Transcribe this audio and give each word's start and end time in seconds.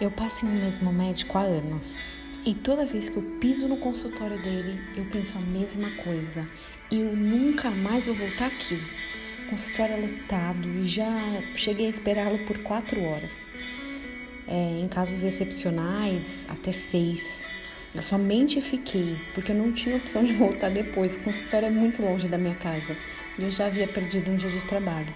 Eu 0.00 0.10
passo 0.10 0.44
um 0.44 0.50
mesmo 0.50 0.92
médico 0.92 1.38
há 1.38 1.42
anos 1.42 2.16
e 2.44 2.52
toda 2.52 2.84
vez 2.84 3.08
que 3.08 3.16
eu 3.16 3.22
piso 3.40 3.68
no 3.68 3.76
consultório 3.76 4.36
dele, 4.42 4.80
eu 4.96 5.04
penso 5.04 5.38
a 5.38 5.40
mesma 5.40 5.88
coisa. 6.02 6.44
Eu 6.90 7.14
nunca 7.16 7.70
mais 7.70 8.06
vou 8.06 8.14
voltar 8.16 8.46
aqui. 8.46 8.74
O 9.46 9.50
consultório 9.50 9.94
é 9.94 9.98
lotado 9.98 10.68
e 10.68 10.88
já 10.88 11.16
cheguei 11.54 11.86
a 11.86 11.90
esperá-lo 11.90 12.40
por 12.40 12.58
quatro 12.58 13.04
horas. 13.04 13.46
É, 14.48 14.80
em 14.80 14.88
casos 14.88 15.22
excepcionais, 15.22 16.44
até 16.48 16.72
seis. 16.72 17.46
Eu 17.94 18.02
somente 18.02 18.60
fiquei 18.60 19.16
porque 19.32 19.52
eu 19.52 19.56
não 19.56 19.70
tinha 19.70 19.94
opção 19.94 20.24
de 20.24 20.32
voltar 20.32 20.70
depois. 20.70 21.16
O 21.16 21.20
consultório 21.20 21.66
é 21.66 21.70
muito 21.70 22.02
longe 22.02 22.26
da 22.26 22.36
minha 22.36 22.56
casa 22.56 22.96
e 23.38 23.42
eu 23.44 23.50
já 23.50 23.66
havia 23.66 23.86
perdido 23.86 24.28
um 24.28 24.36
dia 24.36 24.50
de 24.50 24.64
trabalho. 24.64 25.14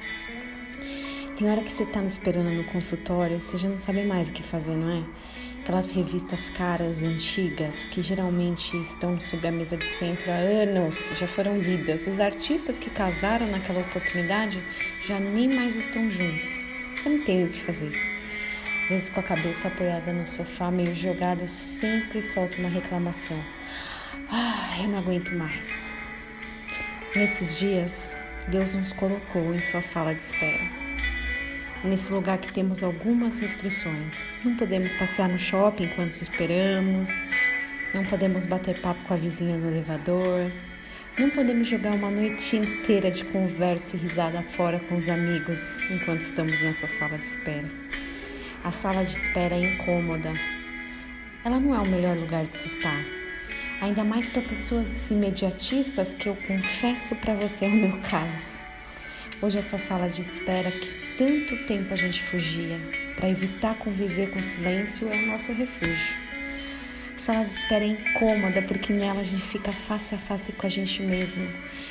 Tem 1.39 1.49
hora 1.49 1.63
que 1.63 1.71
você 1.71 1.87
tá 1.87 2.01
me 2.01 2.09
esperando 2.09 2.51
no 2.51 2.65
consultório, 2.65 3.41
você 3.41 3.57
já 3.57 3.69
não 3.69 3.79
sabe 3.79 4.03
mais 4.03 4.29
o 4.29 4.33
que 4.33 4.43
fazer, 4.43 4.75
não 4.75 4.91
é? 4.91 5.05
Aquelas 5.61 5.93
revistas 5.93 6.51
caras 6.51 7.01
antigas 7.05 7.85
que 7.85 8.03
geralmente 8.03 8.77
estão 8.83 9.21
sobre 9.21 9.47
a 9.47 9.53
mesa 9.53 9.77
de 9.77 9.85
centro 9.85 10.33
há 10.33 10.35
anos 10.35 10.99
já 11.17 11.29
foram 11.29 11.57
lidas. 11.57 12.09
Os 12.09 12.19
artistas 12.19 12.77
que 12.77 12.91
casaram 12.91 13.47
naquela 13.53 13.79
oportunidade 13.79 14.61
já 15.07 15.21
nem 15.21 15.49
mais 15.55 15.77
estão 15.77 16.11
juntos. 16.11 16.67
Você 16.97 17.09
não 17.09 17.23
tem 17.23 17.45
o 17.45 17.51
que 17.51 17.61
fazer. 17.61 17.93
Às 18.83 18.89
vezes, 18.89 19.09
com 19.09 19.21
a 19.21 19.23
cabeça 19.23 19.69
apoiada 19.69 20.13
no 20.13 20.27
sofá, 20.27 20.73
meio 20.73 20.93
jogado, 20.97 21.43
eu 21.43 21.49
sempre 21.49 22.21
solto 22.21 22.59
uma 22.59 22.69
reclamação. 22.69 23.39
Ah, 24.29 24.77
eu 24.83 24.89
não 24.89 24.99
aguento 24.99 25.31
mais. 25.37 25.73
Nesses 27.15 27.61
dias, 27.61 28.17
Deus 28.49 28.75
nos 28.75 28.91
colocou 28.91 29.55
em 29.55 29.61
sua 29.61 29.83
sala 29.83 30.13
de 30.13 30.21
espera 30.21 30.78
nesse 31.85 32.13
lugar 32.13 32.39
que 32.39 32.53
temos 32.53 32.83
algumas 32.83 33.41
restrições. 33.41 34.17
Não 34.45 34.57
podemos 34.57 34.93
passear 34.95 35.29
no 35.29 35.39
shopping 35.39 35.85
enquanto 35.85 36.21
esperamos, 36.21 37.11
não 37.95 38.03
podemos 38.03 38.47
bater 38.47 38.79
papo 38.81 39.01
com 39.05 39.15
a 39.15 39.17
vizinha 39.17 39.57
no 39.57 39.71
elevador, 39.71 40.51
não 41.19 41.31
podemos 41.31 41.67
jogar 41.67 41.95
uma 41.95 42.11
noite 42.11 42.57
inteira 42.57 43.11
de 43.11 43.25
conversa 43.25 43.97
e 43.97 43.99
risada 43.99 44.43
fora 44.43 44.79
com 44.79 44.97
os 44.97 45.09
amigos 45.09 45.59
enquanto 45.91 46.21
estamos 46.21 46.61
nessa 46.61 46.87
sala 46.87 47.19
de 47.19 47.27
espera. 47.27 47.69
A 48.63 48.73
sala 48.73 49.05
de 49.05 49.17
espera 49.17 49.55
é 49.55 49.63
incômoda. 49.63 50.33
Ela 51.45 51.59
não 51.59 51.75
é 51.75 51.79
o 51.79 51.89
melhor 51.89 52.17
lugar 52.17 52.45
de 52.45 52.57
se 52.57 52.69
estar. 52.69 53.05
Ainda 53.81 54.03
mais 54.03 54.29
para 54.29 54.43
pessoas 54.43 55.11
imediatistas 55.11 56.13
que 56.13 56.29
eu 56.29 56.37
confesso 56.47 57.15
para 57.17 57.35
você 57.35 57.65
é 57.65 57.69
o 57.69 57.73
meu 57.73 57.99
caso. 58.01 58.58
Hoje 59.41 59.57
essa 59.57 59.79
sala 59.79 60.09
de 60.09 60.21
espera 60.21 60.69
que 60.69 61.17
tanto 61.17 61.65
tempo 61.65 61.93
a 61.93 61.97
gente 61.97 62.21
fugia 62.25 62.77
para 63.15 63.29
evitar 63.29 63.77
conviver 63.77 64.31
com 64.31 64.41
o 64.41 64.43
silêncio 64.43 65.09
é 65.09 65.17
o 65.17 65.27
nosso 65.27 65.53
refúgio. 65.53 66.17
Sala 67.17 67.45
de 67.45 67.53
espera 67.53 67.85
é 67.85 67.87
incômoda 67.87 68.61
porque 68.63 68.93
nela 68.93 69.21
a 69.21 69.25
gente 69.25 69.45
fica 69.45 69.71
face 69.71 70.13
a 70.13 70.19
face 70.19 70.51
com 70.51 70.67
a 70.67 70.69
gente 70.69 71.01
mesmo. 71.03 71.47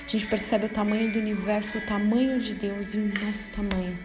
A 0.06 0.10
gente 0.10 0.28
percebe 0.28 0.66
o 0.66 0.70
tamanho 0.70 1.10
do 1.14 1.20
universo, 1.20 1.78
o 1.78 1.82
tamanho 1.86 2.38
de 2.38 2.54
Deus 2.54 2.94
e 2.94 2.98
o 2.98 3.14
nosso 3.26 3.50
tamanho. 3.52 3.98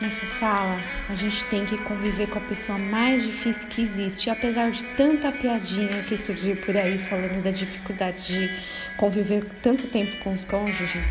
Nessa 0.00 0.26
sala, 0.26 0.80
a 1.08 1.14
gente 1.14 1.46
tem 1.46 1.64
que 1.64 1.78
conviver 1.78 2.26
com 2.30 2.38
a 2.38 2.42
pessoa 2.42 2.78
mais 2.78 3.22
difícil 3.22 3.68
que 3.68 3.82
existe. 3.82 4.28
Apesar 4.28 4.72
de 4.72 4.82
tanta 4.96 5.30
piadinha 5.30 6.02
que 6.08 6.16
surgiu 6.16 6.56
por 6.56 6.76
aí 6.76 6.98
falando 6.98 7.44
da 7.44 7.52
dificuldade 7.52 8.26
de 8.26 8.50
conviver 8.96 9.44
tanto 9.62 9.86
tempo 9.86 10.16
com 10.24 10.32
os 10.32 10.44
cônjuges, 10.44 11.06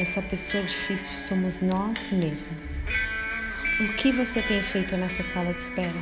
essa 0.00 0.22
pessoa 0.22 0.62
difícil 0.62 1.28
somos 1.28 1.60
nós 1.60 2.10
mesmos. 2.10 2.78
O 3.80 3.92
que 3.98 4.10
você 4.10 4.40
tem 4.40 4.62
feito 4.62 4.96
nessa 4.96 5.22
sala 5.22 5.52
de 5.52 5.60
espera? 5.60 6.00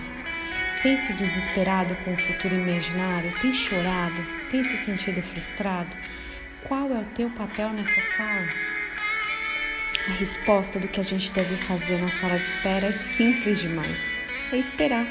Tem 0.81 0.97
se 0.97 1.13
desesperado 1.15 1.97
com 2.05 2.13
o 2.13 2.17
futuro 2.17 2.55
imaginário? 2.55 3.35
Tem 3.41 3.53
chorado? 3.53 4.25
Tem 4.53 4.63
se 4.63 4.77
sentido 4.77 5.21
frustrado? 5.21 5.97
Qual 6.63 6.89
é 6.93 7.01
o 7.01 7.05
teu 7.17 7.29
papel 7.31 7.71
nessa 7.71 8.01
sala? 8.17 8.47
A 10.07 10.13
resposta 10.13 10.79
do 10.79 10.87
que 10.87 11.01
a 11.01 11.05
gente 11.05 11.33
deve 11.33 11.57
fazer 11.57 11.99
na 11.99 12.11
sala 12.11 12.37
de 12.37 12.45
espera 12.45 12.87
é 12.87 12.93
simples 12.93 13.59
demais. 13.59 13.99
É 14.53 14.59
esperar. 14.59 15.07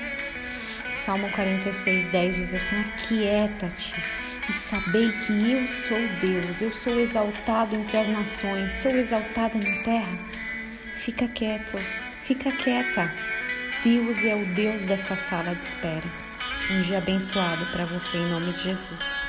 Salmo 0.95 1.29
46, 1.31 2.07
10 2.07 2.35
diz 2.37 2.53
assim: 2.53 2.79
Aquieta-te 2.79 4.26
e 4.49 4.53
saber 4.53 5.11
que 5.25 5.51
eu 5.51 5.67
sou 5.67 5.97
Deus, 6.19 6.61
eu 6.61 6.71
sou 6.71 6.99
exaltado 6.99 7.75
entre 7.75 7.97
as 7.97 8.09
nações, 8.09 8.73
sou 8.73 8.91
exaltado 8.91 9.57
na 9.57 9.83
terra. 9.83 10.17
Fica 10.97 11.27
quieto, 11.27 11.77
fica 12.23 12.51
quieta. 12.51 13.11
Deus 13.83 14.23
é 14.23 14.35
o 14.35 14.45
Deus 14.53 14.83
dessa 14.83 15.15
sala 15.15 15.55
de 15.55 15.63
espera. 15.63 16.03
Um 16.69 16.81
dia 16.81 16.97
abençoado 16.97 17.65
para 17.67 17.85
você 17.85 18.17
em 18.17 18.29
nome 18.29 18.51
de 18.53 18.63
Jesus. 18.63 19.25